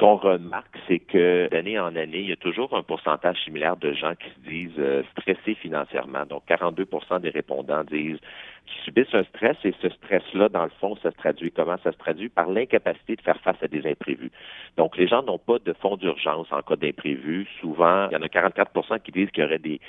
qu'on 0.00 0.16
remarque, 0.16 0.78
c'est 0.88 0.98
que 0.98 1.48
d'année 1.50 1.78
en 1.78 1.94
année, 1.94 2.20
il 2.20 2.30
y 2.30 2.32
a 2.32 2.36
toujours 2.36 2.74
un 2.74 2.82
pourcentage 2.82 3.36
similaire 3.44 3.76
de 3.76 3.92
gens 3.92 4.14
qui 4.14 4.30
se 4.30 4.48
disent 4.48 4.78
euh, 4.78 5.02
stressés 5.12 5.54
financièrement. 5.54 6.24
Donc, 6.24 6.42
42% 6.48 7.20
des 7.20 7.28
répondants 7.28 7.84
disent 7.84 8.18
qu'ils 8.64 8.82
subissent 8.84 9.14
un 9.14 9.24
stress 9.24 9.58
et 9.62 9.74
ce 9.82 9.90
stress-là, 9.90 10.48
dans 10.48 10.64
le 10.64 10.72
fond, 10.80 10.96
ça 11.02 11.10
se 11.10 11.16
traduit 11.16 11.52
comment? 11.52 11.76
Ça 11.84 11.92
se 11.92 11.98
traduit 11.98 12.30
par 12.30 12.48
l'incapacité 12.48 13.16
de 13.16 13.20
faire 13.20 13.38
face 13.40 13.62
à 13.62 13.68
des 13.68 13.86
imprévus. 13.86 14.32
Donc, 14.78 14.96
les 14.96 15.06
gens 15.06 15.22
n'ont 15.22 15.38
pas 15.38 15.58
de 15.58 15.74
fonds 15.74 15.96
d'urgence 15.96 16.46
en 16.50 16.62
cas 16.62 16.76
d'imprévu. 16.76 17.46
Souvent, 17.60 18.08
il 18.10 18.14
y 18.14 18.16
en 18.16 18.22
a 18.22 18.28
44% 18.28 19.00
qui 19.02 19.12
disent 19.12 19.30
qu'il 19.32 19.44
y 19.44 19.46
aurait 19.46 19.58
des 19.58 19.80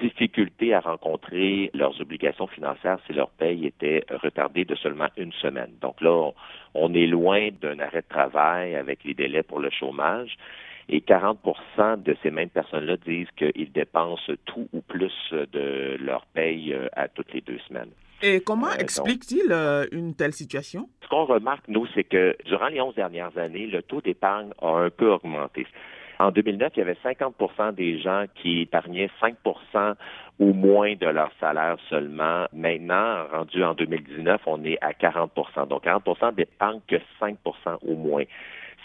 difficultés 0.00 0.74
à 0.74 0.80
rencontrer 0.80 1.70
leurs 1.74 2.00
obligations 2.00 2.46
financières 2.46 2.98
si 3.06 3.12
leur 3.12 3.30
paye 3.30 3.66
était 3.66 4.04
retardée 4.10 4.64
de 4.64 4.74
seulement 4.74 5.08
une 5.16 5.32
semaine. 5.32 5.70
Donc 5.80 6.00
là, 6.00 6.30
on 6.74 6.94
est 6.94 7.06
loin 7.06 7.48
d'un 7.60 7.78
arrêt 7.78 8.02
de 8.02 8.08
travail 8.08 8.74
avec 8.74 9.04
les 9.04 9.14
délais 9.14 9.42
pour 9.42 9.60
le 9.60 9.70
chômage. 9.70 10.36
Et 10.88 11.00
40% 11.00 12.02
de 12.02 12.16
ces 12.22 12.30
mêmes 12.30 12.48
personnes-là 12.48 12.96
disent 13.06 13.30
qu'ils 13.36 13.70
dépensent 13.72 14.32
tout 14.44 14.68
ou 14.72 14.80
plus 14.80 15.12
de 15.32 15.96
leur 16.00 16.26
paye 16.26 16.72
euh, 16.72 16.88
à 16.92 17.08
toutes 17.08 17.32
les 17.32 17.40
deux 17.40 17.58
semaines. 17.68 17.90
Et 18.22 18.40
comment 18.40 18.68
euh, 18.68 18.78
explique-t-il 18.78 19.50
euh, 19.50 19.86
une 19.90 20.14
telle 20.14 20.32
situation? 20.32 20.88
Ce 21.02 21.08
qu'on 21.08 21.24
remarque, 21.24 21.66
nous, 21.68 21.86
c'est 21.94 22.04
que 22.04 22.36
durant 22.46 22.68
les 22.68 22.80
11 22.80 22.94
dernières 22.94 23.36
années, 23.36 23.66
le 23.66 23.82
taux 23.82 24.00
d'épargne 24.00 24.50
a 24.60 24.68
un 24.68 24.90
peu 24.90 25.10
augmenté. 25.10 25.66
En 26.22 26.30
2009, 26.30 26.72
il 26.76 26.78
y 26.78 26.82
avait 26.82 26.96
50% 27.04 27.74
des 27.74 27.98
gens 27.98 28.26
qui 28.36 28.60
épargnaient 28.60 29.10
5% 29.20 29.94
ou 30.38 30.52
moins 30.52 30.94
de 30.94 31.08
leur 31.08 31.32
salaire 31.40 31.76
seulement. 31.90 32.46
Maintenant, 32.52 33.26
rendu 33.32 33.64
en 33.64 33.74
2019, 33.74 34.40
on 34.46 34.64
est 34.64 34.78
à 34.82 34.92
40% 34.92 35.66
Donc 35.66 35.84
40% 35.84 36.36
d'épargne 36.36 36.78
que 36.86 36.94
5% 37.20 37.34
ou 37.82 37.96
moins 37.96 38.22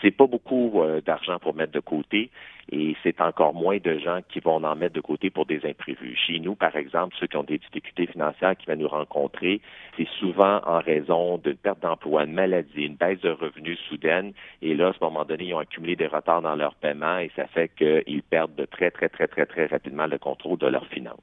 c'est 0.02 0.12
pas 0.12 0.28
beaucoup 0.28 0.82
euh, 0.82 1.02
d'argent 1.02 1.40
pour 1.40 1.56
mettre 1.56 1.72
de 1.72 1.80
côté 1.80 2.30
et 2.72 2.96
c'est 3.02 3.22
encore 3.22 3.54
moins 3.54 3.78
de 3.78 3.98
gens 3.98 4.20
qui 4.28 4.40
vont 4.40 4.64
en 4.64 4.76
mettre 4.76 4.96
de 4.96 5.02
côté 5.02 5.30
pour 5.30 5.46
des 5.46 5.66
imprévus. 5.66 6.18
Chez 6.18 6.40
nous, 6.40 6.56
par 6.56 6.76
exemple, 6.76 7.16
ceux 7.20 7.28
qui 7.28 7.38
ont 7.38 7.44
des 7.44 7.58
difficultés 7.60 8.08
financières 8.08 8.58
qui 8.58 8.66
viennent 8.66 8.80
nous 8.80 8.88
rencontrer, 8.90 9.62
c'est 9.96 10.08
souvent 10.20 10.62
en 10.66 10.80
raison 10.80 11.38
d'une 11.38 11.56
perte 11.56 11.82
d'emploi, 11.82 12.26
une 12.26 12.34
maladie, 12.34 12.84
une 12.84 12.96
baisse 12.96 13.22
de 13.22 13.30
revenus 13.30 13.80
soudaine 13.88 14.34
et 14.62 14.76
là, 14.76 14.90
à 14.90 14.94
ce 14.94 15.00
moment 15.02 15.24
donné, 15.24 15.46
ils 15.46 15.54
ont 15.54 15.60
accumulé 15.60 15.96
des 15.96 16.08
retards 16.08 16.42
dans 16.42 16.56
leur 16.56 16.76
paiement 16.76 17.20
et 17.20 17.32
ça 17.36 17.48
fait 17.48 17.70
qu'ils 17.78 18.24
perdent 18.24 18.56
de 18.56 18.66
très, 18.66 18.92
très, 18.92 19.10
très, 19.10 19.28
très, 19.28 19.46
très 19.46 19.66
rapidement 19.68 20.08
le 20.08 20.18
contrôle 20.18 20.58
de 20.58 20.68
leurs 20.68 20.88
finances. 20.88 21.20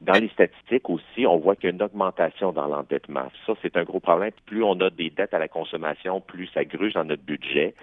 Dans 0.00 0.20
les 0.20 0.28
statistiques 0.28 0.90
aussi, 0.90 1.26
on 1.26 1.38
voit 1.38 1.56
qu'il 1.56 1.64
y 1.64 1.72
a 1.72 1.74
une 1.74 1.82
augmentation 1.82 2.52
dans 2.52 2.66
l'endettement. 2.66 3.30
Ça, 3.46 3.54
c'est 3.62 3.76
un 3.76 3.84
gros 3.84 4.00
problème. 4.00 4.32
Plus 4.46 4.62
on 4.62 4.78
a 4.80 4.90
des 4.90 5.10
dettes 5.10 5.34
à 5.34 5.38
la 5.38 5.48
consommation, 5.48 6.20
plus 6.20 6.48
ça 6.48 6.64
gruge 6.64 6.94
dans 6.94 7.04
notre 7.04 7.22
budget. 7.22 7.74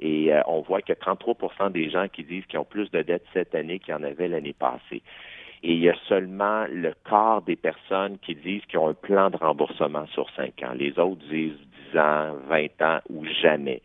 Et 0.00 0.32
euh, 0.32 0.40
on 0.46 0.60
voit 0.60 0.82
que 0.82 0.92
33% 0.92 1.72
des 1.72 1.90
gens 1.90 2.06
qui 2.08 2.24
disent 2.24 2.46
qu'ils 2.46 2.58
ont 2.58 2.64
plus 2.64 2.90
de 2.90 3.02
dettes 3.02 3.26
cette 3.32 3.54
année 3.54 3.78
qu'il 3.78 3.92
y 3.92 3.96
en 3.96 4.02
avait 4.02 4.28
l'année 4.28 4.54
passée. 4.54 5.02
Et 5.62 5.72
il 5.72 5.80
y 5.80 5.88
a 5.88 5.94
seulement 6.08 6.66
le 6.70 6.94
quart 7.08 7.42
des 7.42 7.56
personnes 7.56 8.18
qui 8.18 8.34
disent 8.34 8.64
qu'ils 8.66 8.78
ont 8.78 8.88
un 8.88 8.94
plan 8.94 9.30
de 9.30 9.36
remboursement 9.36 10.06
sur 10.06 10.30
cinq 10.30 10.62
ans. 10.62 10.72
Les 10.74 10.98
autres 10.98 11.20
disent 11.28 11.58
10 11.92 11.98
ans, 11.98 12.34
20 12.48 12.82
ans 12.82 13.00
ou 13.10 13.24
jamais. 13.24 13.82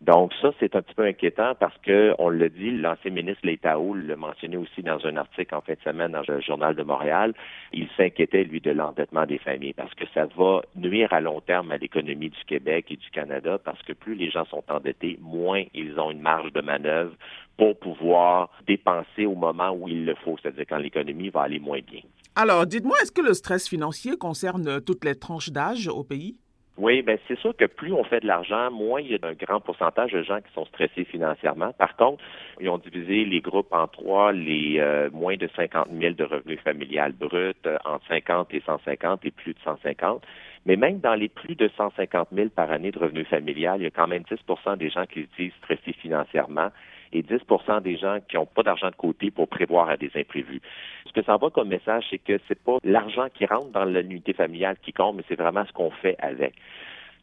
Donc 0.00 0.32
ça, 0.40 0.52
c'est 0.60 0.76
un 0.76 0.82
petit 0.82 0.94
peu 0.94 1.04
inquiétant 1.04 1.54
parce 1.58 1.76
que, 1.78 2.14
on 2.18 2.28
l'a 2.28 2.48
dit, 2.48 2.70
l'ancien 2.70 3.10
ministre 3.10 3.44
Létao 3.44 3.94
l'a 3.94 4.16
mentionné 4.16 4.56
aussi 4.56 4.82
dans 4.82 5.04
un 5.04 5.16
article 5.16 5.54
en 5.54 5.60
fin 5.60 5.72
de 5.72 5.80
semaine 5.80 6.12
dans 6.12 6.22
le 6.26 6.40
Journal 6.40 6.76
de 6.76 6.82
Montréal, 6.82 7.34
il 7.72 7.88
s'inquiétait, 7.96 8.44
lui, 8.44 8.60
de 8.60 8.70
l'endettement 8.70 9.26
des 9.26 9.38
familles 9.38 9.74
parce 9.74 9.92
que 9.94 10.04
ça 10.14 10.26
va 10.36 10.62
nuire 10.76 11.12
à 11.12 11.20
long 11.20 11.40
terme 11.40 11.72
à 11.72 11.78
l'économie 11.78 12.30
du 12.30 12.44
Québec 12.46 12.86
et 12.90 12.96
du 12.96 13.10
Canada 13.10 13.58
parce 13.58 13.82
que 13.82 13.92
plus 13.92 14.14
les 14.14 14.30
gens 14.30 14.44
sont 14.46 14.62
endettés, 14.68 15.18
moins 15.20 15.64
ils 15.74 15.98
ont 15.98 16.12
une 16.12 16.20
marge 16.20 16.52
de 16.52 16.60
manœuvre 16.60 17.14
pour 17.56 17.76
pouvoir 17.78 18.50
dépenser 18.66 19.26
au 19.26 19.34
moment 19.34 19.72
où 19.72 19.88
il 19.88 20.04
le 20.04 20.14
faut, 20.14 20.36
c'est-à-dire 20.40 20.64
quand 20.68 20.78
l'économie 20.78 21.30
va 21.30 21.42
aller 21.42 21.58
moins 21.58 21.80
bien. 21.80 22.00
Alors, 22.36 22.66
dites-moi, 22.66 22.96
est-ce 23.02 23.10
que 23.10 23.20
le 23.20 23.34
stress 23.34 23.68
financier 23.68 24.16
concerne 24.16 24.80
toutes 24.80 25.04
les 25.04 25.16
tranches 25.16 25.50
d'âge 25.50 25.88
au 25.88 26.04
pays? 26.04 26.36
Oui, 26.78 27.02
ben 27.02 27.18
c'est 27.26 27.36
sûr 27.40 27.56
que 27.56 27.64
plus 27.64 27.92
on 27.92 28.04
fait 28.04 28.20
de 28.20 28.26
l'argent, 28.28 28.70
moins 28.70 29.00
il 29.00 29.10
y 29.10 29.14
a 29.16 29.18
un 29.26 29.32
grand 29.32 29.58
pourcentage 29.58 30.12
de 30.12 30.22
gens 30.22 30.40
qui 30.40 30.52
sont 30.54 30.64
stressés 30.66 31.04
financièrement. 31.04 31.72
Par 31.72 31.96
contre, 31.96 32.22
ils 32.60 32.68
ont 32.68 32.78
divisé 32.78 33.24
les 33.24 33.40
groupes 33.40 33.72
en 33.72 33.88
trois, 33.88 34.30
les 34.30 34.76
euh, 34.78 35.10
moins 35.12 35.36
de 35.36 35.48
50 35.56 35.88
000 35.92 36.14
de 36.14 36.22
revenus 36.22 36.60
familiales 36.60 37.14
bruts, 37.14 37.52
euh, 37.66 37.78
entre 37.84 38.06
50 38.06 38.54
et 38.54 38.62
150 38.64 39.24
et 39.24 39.32
plus 39.32 39.54
de 39.54 39.58
150. 39.64 40.22
Mais 40.66 40.76
même 40.76 41.00
dans 41.00 41.16
les 41.16 41.28
plus 41.28 41.56
de 41.56 41.68
150 41.76 42.28
000 42.32 42.50
par 42.50 42.70
année 42.70 42.92
de 42.92 42.98
revenus 43.00 43.26
familiales, 43.26 43.80
il 43.80 43.84
y 43.84 43.86
a 43.86 43.90
quand 43.90 44.06
même 44.06 44.22
10% 44.22 44.76
des 44.76 44.88
gens 44.88 45.06
qui 45.06 45.22
se 45.22 45.42
disent 45.42 45.52
stressés 45.58 45.94
financièrement 45.94 46.68
et 47.12 47.22
10% 47.22 47.82
des 47.82 47.96
gens 47.96 48.18
qui 48.28 48.36
n'ont 48.36 48.46
pas 48.46 48.62
d'argent 48.62 48.90
de 48.90 48.96
côté 48.96 49.30
pour 49.30 49.48
prévoir 49.48 49.88
à 49.88 49.96
des 49.96 50.10
imprévus. 50.14 50.60
Ce 51.06 51.12
que 51.12 51.22
ça 51.22 51.34
envoie 51.34 51.50
comme 51.50 51.68
message, 51.68 52.04
c'est 52.10 52.18
que 52.18 52.38
c'est 52.48 52.62
pas 52.62 52.78
l'argent 52.84 53.28
qui 53.32 53.46
rentre 53.46 53.70
dans 53.70 53.84
l'unité 53.84 54.32
familiale 54.32 54.76
qui 54.82 54.92
compte, 54.92 55.16
mais 55.16 55.24
c'est 55.28 55.38
vraiment 55.38 55.64
ce 55.66 55.72
qu'on 55.72 55.90
fait 55.90 56.16
avec. 56.18 56.54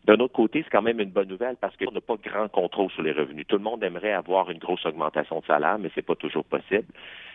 D'un 0.06 0.20
autre 0.20 0.34
côté, 0.34 0.62
c'est 0.64 0.70
quand 0.70 0.84
même 0.84 1.00
une 1.00 1.10
bonne 1.10 1.28
nouvelle 1.28 1.56
parce 1.60 1.76
qu'on 1.78 1.92
n'a 1.92 2.02
pas 2.02 2.16
grand 2.24 2.48
contrôle 2.48 2.92
sur 2.92 3.02
les 3.02 3.12
revenus. 3.12 3.48
Tout 3.48 3.58
le 3.58 3.64
monde 3.64 3.84
aimerait 3.84 4.14
avoir 4.14 4.52
une 4.52 4.60
grosse 4.60 4.86
augmentation 4.86 5.40
de 5.40 5.46
salaire, 5.46 5.80
mais 5.80 5.90
c'est 5.96 6.06
pas 6.06 6.16
toujours 6.16 6.46
possible. 6.46 6.86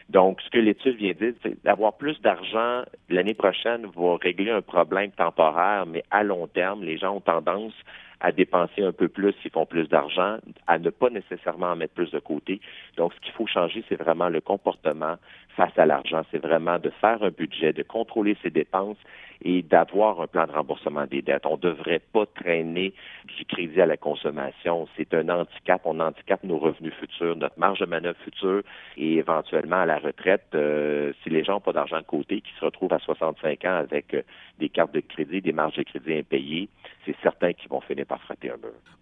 Donc, 0.09 0.41
ce 0.41 0.51
que 0.51 0.59
l'étude 0.59 0.97
vient 0.97 1.13
dire, 1.13 1.35
c'est 1.43 1.63
d'avoir 1.65 1.95
plus 1.95 2.21
d'argent 2.21 2.83
l'année 3.09 3.35
prochaine 3.35 3.87
va 3.97 4.17
régler 4.17 4.53
un 4.53 4.63
problème 4.63 5.11
temporaire, 5.11 5.85
mais 5.87 6.05
à 6.13 6.23
long 6.23 6.47
terme, 6.47 6.85
les 6.85 6.97
gens 6.97 7.17
ont 7.17 7.21
tendance 7.21 7.75
à 8.21 8.33
dépenser 8.33 8.83
un 8.83 8.93
peu 8.93 9.09
plus 9.09 9.33
s'ils 9.41 9.51
font 9.51 9.67
plus 9.67 9.89
d'argent, 9.89 10.39
à 10.67 10.79
ne 10.79 10.91
pas 10.91 11.11
nécessairement 11.11 11.69
en 11.69 11.77
mettre 11.77 11.95
plus 11.95 12.11
de 12.11 12.19
côté. 12.19 12.61
Donc, 12.97 13.13
ce 13.15 13.21
qu'il 13.21 13.33
faut 13.33 13.47
changer, 13.47 13.85
c'est 13.89 13.97
vraiment 14.01 14.29
le 14.29 14.41
comportement 14.41 15.17
face 15.57 15.77
à 15.79 15.87
l'argent. 15.87 16.23
C'est 16.31 16.43
vraiment 16.43 16.79
de 16.79 16.91
faire 17.01 17.23
un 17.23 17.31
budget, 17.31 17.73
de 17.73 17.83
contrôler 17.83 18.37
ses 18.43 18.51
dépenses 18.51 18.99
et 19.43 19.63
d'avoir 19.63 20.21
un 20.21 20.27
plan 20.27 20.47
de 20.47 20.53
remboursement 20.53 21.07
des 21.07 21.23
dettes. 21.23 21.47
On 21.47 21.57
ne 21.57 21.63
devrait 21.63 22.01
pas 22.13 22.27
traîner 22.27 22.93
du 23.37 23.45
crédit 23.47 23.81
à 23.81 23.87
la 23.87 23.97
consommation. 23.97 24.87
C'est 24.97 25.15
un 25.15 25.29
handicap. 25.29 25.83
On 25.85 25.99
handicape 25.99 26.45
nos 26.45 26.59
revenus 26.59 26.93
futurs, 26.95 27.37
notre 27.37 27.59
marge 27.59 27.81
de 27.81 27.87
manœuvre 27.87 28.19
future 28.25 28.63
et 28.97 29.15
éventuellement 29.15 29.81
à 29.81 29.87
la 29.87 29.99
retraite, 29.99 30.47
euh, 30.55 31.13
si 31.23 31.31
les 31.31 31.43
gens 31.45 31.55
n'ont 31.55 31.61
pas 31.61 31.73
d'argent 31.73 31.99
de 31.99 32.05
côté, 32.05 32.41
qui 32.41 32.53
se 32.59 32.65
retrouvent 32.65 32.93
à 32.93 32.99
65 32.99 33.65
ans 33.65 33.77
avec 33.77 34.15
euh, 34.15 34.23
des 34.59 34.69
cartes 34.69 34.93
de 34.93 35.01
crédit, 35.01 35.41
des 35.41 35.53
marges 35.53 35.77
de 35.77 35.83
crédit 35.83 36.19
impayées, 36.19 36.69
c'est 37.07 37.17
certain 37.23 37.53
qu'ils 37.53 37.71
vont 37.71 37.81
finir 37.81 38.07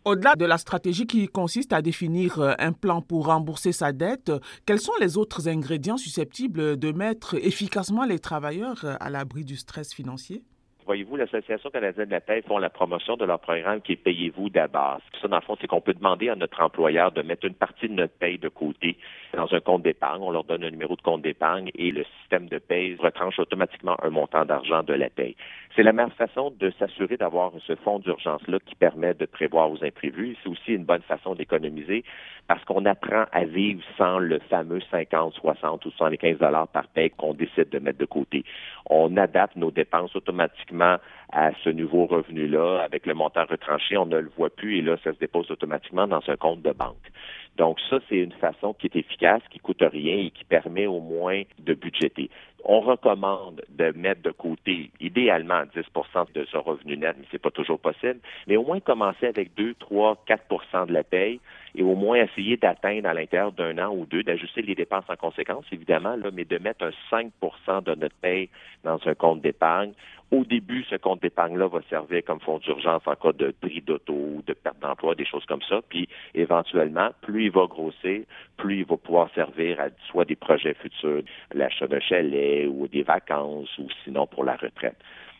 Au-delà 0.05 0.37
de 0.37 0.45
la 0.45 0.59
stratégie 0.59 1.07
qui 1.07 1.29
consiste 1.29 1.73
à 1.73 1.83
définir 1.83 2.39
euh, 2.41 2.53
un 2.59 2.73
plan 2.73 3.03
pour 3.03 3.27
rembourser 3.27 3.73
sa 3.73 3.93
dette, 3.93 4.33
quels 4.67 4.81
sont 4.81 4.93
les 5.01 5.17
autres 5.17 5.49
ingrédients 5.49 5.97
susceptibles 5.97 6.77
de 6.79 6.93
mettre 6.93 7.35
efficacement 7.35 8.05
les 8.05 8.19
travailleurs 8.19 8.85
à 9.01 9.11
l'abri 9.11 9.45
du 9.45 9.57
stress 9.57 9.93
financier? 9.93 10.43
Voyez-vous, 10.89 11.17
l'Association 11.17 11.69
canadienne 11.69 12.07
de 12.07 12.13
la 12.13 12.21
paix 12.23 12.43
font 12.49 12.57
la 12.57 12.71
promotion 12.71 13.17
de 13.17 13.27
leur 13.27 13.39
programme 13.41 13.83
qui 13.83 13.93
est 13.93 13.97
Payez-vous 13.97 14.49
d'abord. 14.49 15.01
Ça, 15.21 15.29
dans 15.29 15.37
le 15.37 15.43
fond, 15.43 15.55
c'est 15.61 15.67
qu'on 15.67 15.83
peut 15.83 15.93
demander 15.93 16.31
à 16.31 16.35
notre 16.35 16.63
employeur 16.63 17.13
de 17.13 17.21
mettre 17.21 17.45
une 17.45 17.55
partie 17.55 17.89
de 17.89 17.93
notre 17.93 18.15
paye 18.15 18.39
de 18.39 18.49
côté 18.49 18.97
dans 19.35 19.53
un 19.53 19.61
compte 19.61 19.83
d'épargne. 19.83 20.23
On 20.23 20.31
leur 20.31 20.45
donne 20.45 20.65
un 20.65 20.71
numéro 20.71 20.97
de 20.97 21.03
compte 21.03 21.21
d'épargne 21.21 21.71
et 21.75 21.91
le 21.91 22.05
système 22.21 22.49
de 22.49 22.57
paye 22.57 22.97
retranche 22.99 23.39
automatiquement 23.39 23.97
un 24.03 24.09
montant 24.09 24.47
d'argent 24.47 24.83
de 24.83 24.95
la 24.95 25.11
paye. 25.11 25.37
C'est 25.77 25.83
la 25.83 25.93
meilleure 25.93 26.15
façon 26.15 26.55
de 26.59 26.73
s'assurer 26.79 27.19
d'avoir 27.19 27.53
ce 27.67 27.75
fonds 27.77 27.99
d'urgence-là 27.99 28.59
qui 28.65 28.75
permet 28.75 29.13
de 29.13 29.27
prévoir 29.27 29.71
aux 29.71 29.85
imprévus. 29.85 30.37
C'est 30.43 30.49
aussi 30.49 30.73
une 30.73 30.85
bonne 30.85 31.03
façon 31.03 31.35
d'économiser 31.35 32.03
parce 32.47 32.65
qu'on 32.65 32.87
apprend 32.87 33.27
à 33.31 33.45
vivre 33.45 33.83
sans 33.99 34.19
le 34.19 34.39
fameux 34.49 34.81
50, 34.91 35.35
60 35.35 35.85
ou 35.85 35.91
75 35.91 36.39
dollars 36.39 36.69
par 36.69 36.89
paye 36.89 37.11
qu'on 37.11 37.35
décide 37.35 37.69
de 37.69 37.79
mettre 37.79 37.99
de 37.99 38.07
côté. 38.07 38.45
On 38.89 39.15
adapte 39.19 39.57
nos 39.57 39.71
dépenses 39.71 40.17
automatiquement 40.17 40.78
à 40.83 41.51
ce 41.63 41.71
nouveau 41.71 42.07
revenu-là. 42.07 42.81
Avec 42.83 43.07
le 43.07 43.15
montant 43.15 43.45
retranché, 43.45 43.97
on 43.97 44.07
ne 44.07 44.19
le 44.19 44.31
voit 44.37 44.51
plus 44.51 44.79
et 44.79 44.83
là, 44.83 44.97
ça 45.05 45.13
se 45.13 45.19
dépose 45.19 45.51
automatiquement 45.51 46.07
dans 46.07 46.23
un 46.29 46.37
compte 46.37 46.63
de 46.63 46.73
banque. 46.73 46.97
Donc 47.59 47.79
ça, 47.91 47.99
c'est 48.09 48.19
une 48.19 48.33
façon 48.33 48.73
qui 48.73 48.87
est 48.87 48.97
efficace, 48.97 49.43
qui 49.51 49.59
coûte 49.59 49.83
rien 49.83 50.17
et 50.17 50.31
qui 50.31 50.45
permet 50.45 50.87
au 50.87 51.01
moins 51.01 51.43
de 51.59 51.75
budgéter. 51.75 52.31
On 52.65 52.81
recommande 52.81 53.63
de 53.69 53.93
mettre 53.97 54.23
de 54.23 54.31
côté 54.31 54.91
idéalement 55.01 55.63
10% 55.75 56.33
de 56.35 56.45
ce 56.45 56.57
revenu 56.57 56.97
net, 56.97 57.17
mais 57.19 57.27
c'est 57.31 57.43
pas 57.43 57.51
toujours 57.51 57.79
possible, 57.79 58.19
mais 58.47 58.57
au 58.57 58.65
moins 58.65 58.81
commencer 58.81 59.27
avec 59.27 59.55
2, 59.55 59.75
3, 59.75 60.25
4% 60.29 60.87
de 60.87 60.93
la 60.93 61.03
paye 61.03 61.41
et 61.75 61.83
au 61.83 61.95
moins 61.95 62.17
essayer 62.17 62.57
d'atteindre 62.57 63.09
à 63.09 63.15
l'intérieur 63.15 63.53
d'un 63.53 63.79
an 63.79 63.95
ou 63.95 64.07
deux, 64.07 64.23
d'ajuster 64.23 64.63
les 64.63 64.75
dépenses 64.75 65.05
en 65.09 65.17
conséquence, 65.17 65.65
évidemment, 65.73 66.17
là, 66.17 66.31
mais 66.33 66.45
de 66.45 66.59
mettre 66.59 66.85
un 66.85 66.93
5% 67.11 67.85
de 67.85 67.95
notre 67.95 68.17
paye 68.17 68.51
dans 68.85 68.99
un 69.07 69.15
compte 69.15 69.41
d'épargne. 69.41 69.93
Au 70.31 70.45
début, 70.45 70.85
ce 70.85 70.97
compte 70.97 71.23
d'épargne-là 71.23 71.69
va 71.69 71.81
servir 71.89 72.23
comme 72.23 72.41
fonds 72.41 72.59
d'urgence 72.59 73.03
en 73.07 73.15
cas 73.15 73.33
de 73.33 73.55
prix 73.63 73.81
d'auto, 73.81 74.43
de 74.47 74.53
perte 74.53 74.79
d'emploi, 74.81 75.15
des 75.15 75.25
choses 75.25 75.47
comme 75.47 75.63
ça. 75.63 75.81
Puis, 75.89 76.07
éventuellement, 76.35 77.11
plus 77.23 77.45
il 77.45 77.51
va 77.51 77.67
grossir, 77.67 78.25
plus 78.59 78.81
il 78.81 78.85
va 78.85 78.99
pouvoir 78.99 79.31
servir 79.35 79.81
à 79.81 79.89
soit 80.11 80.27
des 80.27 80.37
projets 80.37 80.75
futurs, 80.75 81.23
l'achat 81.55 81.87
d'un 81.87 82.01
chalet 82.01 82.69
ou 82.69 82.89
des 82.89 83.03
vacances 83.03 83.71
ou 83.79 83.89
sinon 84.05 84.27
pour 84.27 84.45
la 84.45 84.57
retraite. 84.57 84.99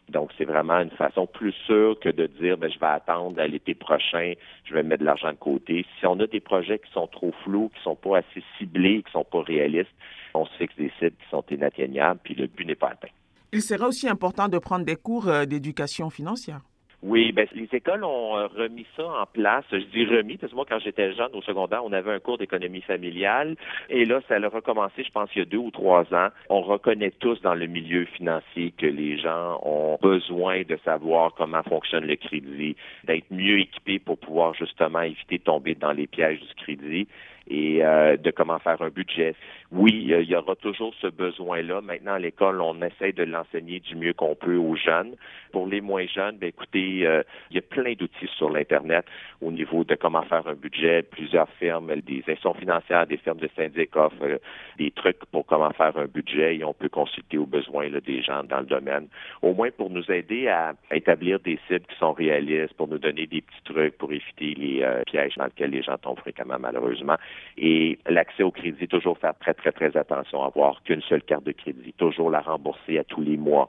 Donc, 0.09 0.31
c'est 0.39 0.47
vraiment 0.47 0.81
une 0.81 0.91
façon 0.91 1.27
plus 1.27 1.53
sûre 1.67 1.99
que 2.01 2.09
de 2.09 2.27
dire, 2.27 2.57
ben, 2.57 2.71
je 2.71 2.79
vais 2.79 2.87
attendre 2.87 3.39
à 3.39 3.47
l'été 3.47 3.75
prochain, 3.75 4.33
je 4.65 4.73
vais 4.73 4.83
mettre 4.83 5.01
de 5.01 5.07
l'argent 5.07 5.33
de 5.33 5.37
côté. 5.37 5.85
Si 5.99 6.07
on 6.07 6.19
a 6.21 6.27
des 6.27 6.41
projets 6.41 6.79
qui 6.79 6.91
sont 6.93 7.09
trop 7.09 7.33
flous, 7.45 7.71
qui 7.77 7.83
sont 7.83 7.97
pas 7.97 8.19
assez 8.19 8.43
ciblés, 8.57 9.03
qui 9.03 9.13
sont 9.13 9.25
pas 9.25 9.43
réalistes, 9.43 9.95
on 10.33 10.47
se 10.47 10.57
fixe 10.57 10.77
des 10.77 10.91
cibles 10.99 11.17
qui 11.23 11.29
sont 11.31 11.45
inatteignables, 11.51 12.21
puis 12.25 12.35
le 12.35 12.47
but 12.47 12.65
n'est 12.65 12.75
pas 12.75 12.89
atteint. 12.89 13.09
Il 13.51 13.63
serait 13.63 13.87
aussi 13.87 14.09
important 14.09 14.49
de 14.49 14.59
prendre 14.59 14.85
des 14.85 14.97
cours 14.97 15.29
euh, 15.29 15.47
d'éducation 15.47 16.11
financière. 16.11 16.61
Oui, 17.01 17.31
ben 17.31 17.47
les 17.55 17.69
écoles 17.73 18.03
ont 18.03 18.37
euh, 18.37 18.49
remis 18.49 18.85
ça 18.97 19.05
en 19.05 19.25
place. 19.25 19.65
Je 19.71 19.77
dis 19.77 20.05
remis 20.05 20.37
parce 20.37 20.51
que 20.51 20.57
moi, 20.57 20.67
quand 20.69 20.81
j'étais 20.81 21.15
jeune 21.15 21.31
au 21.33 21.41
secondaire, 21.43 21.85
on 21.85 21.93
avait 21.93 22.13
un 22.13 22.19
cours 22.19 22.39
d'économie 22.39 22.81
familiale 22.81 23.55
et 23.89 24.05
là, 24.05 24.21
ça 24.29 24.35
a 24.35 24.49
recommencé, 24.49 25.05
je 25.05 25.11
pense, 25.13 25.31
il 25.37 25.39
y 25.39 25.43
a 25.43 25.45
deux 25.45 25.59
ou 25.59 25.71
trois 25.71 26.03
ans. 26.13 26.29
On 26.51 26.61
reconnaît 26.61 27.13
tous 27.21 27.41
dans 27.41 27.55
le 27.55 27.67
milieu 27.67 28.05
financier 28.05 28.75
que 28.77 28.87
les 28.87 29.17
gens 29.17 29.61
ont 29.63 29.97
besoin 30.03 30.63
de 30.63 30.77
savoir 30.85 31.33
comment 31.35 31.63
fonctionne 31.63 32.05
le 32.05 32.17
crédit, 32.17 32.75
d'être 33.05 33.31
mieux 33.31 33.61
équipés 33.61 34.01
pour 34.01 34.19
pouvoir 34.19 34.55
justement 34.55 35.01
éviter 35.01 35.39
de 35.39 35.45
tomber 35.45 35.77
dans 35.77 35.93
les 35.93 36.09
pièges 36.09 36.41
du 36.41 36.55
crédit 36.57 37.07
et 37.51 37.85
euh, 37.85 38.17
de 38.17 38.31
comment 38.31 38.59
faire 38.59 38.81
un 38.83 38.91
budget. 38.91 39.35
Oui, 39.71 40.07
il 40.09 40.31
y 40.31 40.35
aura 40.35 40.55
toujours 40.57 40.95
ce 41.01 41.09
besoin-là. 41.09 41.81
Maintenant, 41.83 42.15
à 42.15 42.19
l'école, 42.19 42.61
on 42.61 42.81
essaie 42.81 43.13
de 43.13 43.25
l'enseigner 43.25 43.81
du 43.81 43.97
mieux 43.97 44.15
qu'on 44.15 44.35
peut 44.35 44.57
aux 44.57 44.77
jeunes. 44.77 45.15
Pour 45.53 45.67
les 45.67 45.81
moins 45.81 46.07
jeunes, 46.07 46.39
ben, 46.39 46.49
écoutez, 46.49 47.07
euh, 47.07 47.23
il 47.51 47.57
y 47.57 47.59
a 47.59 47.63
plein 47.63 47.93
d'outils 47.93 48.31
sur 48.37 48.51
l'Internet 48.51 49.05
au 49.43 49.51
niveau 49.51 49.85
de 49.85 49.95
comment 49.95 50.23
faire 50.23 50.47
un 50.47 50.55
budget. 50.55 51.03
Plusieurs 51.03 51.49
firmes, 51.59 51.95
des 52.01 52.19
institutions 52.21 52.55
financières, 52.55 53.07
des 53.07 53.19
firmes 53.19 53.39
de 53.39 53.49
syndic 53.57 53.95
offrent 53.97 54.17
euh, 54.23 54.39
des 54.79 54.91
trucs 54.91 55.25
pour 55.27 55.45
comment 55.47 55.71
faire 55.73 55.97
un 55.97 56.07
budget 56.07 56.57
et 56.57 56.65
on 56.65 56.75
peut 56.75 56.89
consulter 56.89 57.37
aux 57.37 57.47
besoins 57.47 57.89
des 57.89 58.23
gens 58.23 58.45
dans 58.45 58.61
le 58.61 58.67
domaine. 58.67 59.09
Au 59.43 59.53
moins 59.55 59.71
pour 59.71 59.91
nous 59.91 60.11
aider 60.11 60.49
à 60.49 60.75
établir 60.91 61.41
des 61.41 61.59
cibles 61.69 61.85
qui 61.87 61.97
sont 61.99 62.13
réalistes, 62.13 62.75
pour 62.75 62.89
nous 62.89 62.99
donner 62.99 63.27
des 63.27 63.43
petits 63.43 63.63
trucs 63.65 63.99
pour 63.99 64.13
éviter 64.13 64.55
les 64.55 64.87
pièges 65.07 65.35
dans 65.37 65.45
lesquels 65.45 65.71
les 65.71 65.83
gens 65.83 65.97
tombent 65.99 66.19
fréquemment, 66.19 66.59
malheureusement. 66.59 67.17
Et 67.57 67.99
l'accès 68.09 68.43
au 68.43 68.51
crédit, 68.51 68.87
toujours 68.89 69.19
faire 69.19 69.35
très, 69.39 69.55
très, 69.55 69.73
très 69.73 69.97
attention 69.97 70.43
à 70.43 70.47
avoir 70.47 70.83
qu'une 70.83 71.03
seule 71.03 71.23
carte 71.23 71.45
de 71.45 71.53
crédit, 71.53 71.93
toujours 71.95 72.31
la 72.31 72.41
rembourser 72.41 72.99
à 72.99 73.05
tous 73.05 73.21
les 73.21 73.37
mois. 73.37 73.69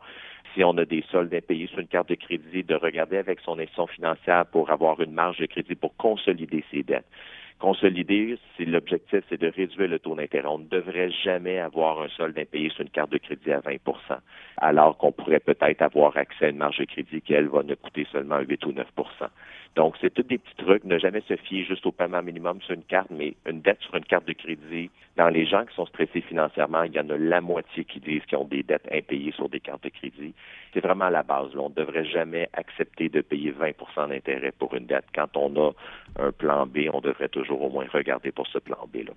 Si 0.54 0.64
on 0.64 0.78
a 0.78 0.86
des 0.86 1.04
soldes 1.12 1.34
impayés 1.34 1.68
sur 1.68 1.80
une 1.80 1.88
carte 1.88 2.10
de 2.10 2.16
crédit, 2.16 2.64
de 2.64 2.76
regarder 2.76 3.18
avec 3.18 3.40
son 3.42 3.54
institution 3.54 3.88
financière 3.88 4.46
pour 4.48 4.72
avoir 4.72 5.00
une 5.02 5.14
marge 5.14 5.38
de 5.38 5.46
crédit 5.46 5.76
pour 5.76 5.96
consolider 5.98 6.64
ses 6.72 6.84
dettes. 6.84 7.06
Consolider, 7.60 8.38
c'est 8.56 8.66
l'objectif, 8.66 9.22
c'est 9.30 9.40
de 9.40 9.48
réduire 9.48 9.90
le 9.90 10.00
taux 10.00 10.16
d'intérêt. 10.16 10.48
On 10.48 10.60
ne 10.60 10.68
devrait 10.68 11.12
jamais 11.12 11.60
avoir 11.60 12.02
un 12.02 12.08
solde 12.10 12.38
impayé 12.40 12.70
sur 12.70 12.82
une 12.82 12.90
carte 12.90 13.12
de 13.12 13.18
crédit 13.18 13.52
à 13.52 13.60
20% 13.60 13.78
alors 14.58 14.98
qu'on 14.98 15.12
pourrait 15.12 15.40
peut-être 15.40 15.82
avoir 15.82 16.16
accès 16.16 16.46
à 16.46 16.50
une 16.50 16.58
marge 16.58 16.78
de 16.78 16.86
crédit 16.86 17.22
qui, 17.22 17.34
elle, 17.34 17.48
va 17.48 17.64
ne 17.64 17.76
coûter 17.76 18.06
seulement 18.12 18.40
8 18.40 18.66
ou 18.66 18.72
9% 18.72 18.84
donc, 19.80 19.96
c'est 20.02 20.14
tous 20.14 20.24
des 20.24 20.40
petits 20.40 20.56
trucs. 20.58 20.84
Ne 20.84 21.00
jamais 21.00 21.22
se 21.22 21.38
fier 21.38 21.64
juste 21.64 21.86
au 21.86 21.94
paiement 21.94 22.22
minimum 22.22 22.60
sur 22.62 22.74
une 22.74 22.84
carte, 22.84 23.10
mais 23.12 23.36
une 23.46 23.62
dette 23.62 23.80
sur 23.82 23.96
une 23.96 24.04
carte 24.04 24.28
de 24.28 24.34
crédit. 24.34 24.90
Dans 25.16 25.30
les 25.30 25.46
gens 25.46 25.66
qui 25.66 25.74
sont 25.74 25.86
stressés 25.86 26.20
financièrement, 26.20 26.84
il 26.84 26.94
y 26.94 27.00
en 27.00 27.10
a 27.10 27.18
la 27.18 27.40
moitié 27.40 27.86
qui 27.86 28.02
disent 28.02 28.26
qu'ils 28.26 28.38
ont 28.38 28.46
des 28.46 28.64
dettes 28.64 28.88
impayées 28.92 29.32
sur 29.32 29.48
des 29.48 29.62
cartes 29.62 29.84
de 29.84 29.90
crédit. 29.90 30.34
C'est 30.74 30.82
vraiment 30.82 31.10
la 31.10 31.24
base. 31.24 31.56
On 31.56 31.70
ne 31.70 31.76
devrait 31.76 32.04
jamais 32.04 32.50
accepter 32.52 33.08
de 33.10 33.22
payer 33.22 33.54
20% 33.54 34.10
d'intérêt 34.10 34.52
pour 34.52 34.74
une 34.74 34.86
dette. 34.86 35.06
Quand 35.14 35.38
on 35.38 35.56
a 35.56 35.72
un 36.18 36.32
plan 36.32 36.66
B, 36.66 36.90
on 36.92 37.00
devrait 37.00 37.30
toujours 37.30 37.49
au 37.56 37.70
moins 37.70 37.88
regarder 37.92 38.32
pour 38.32 38.48
ce 38.48 38.58
plan 38.60 38.88
B-là. 38.92 39.14